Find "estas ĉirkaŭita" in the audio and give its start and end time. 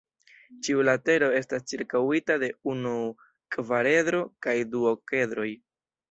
1.39-2.37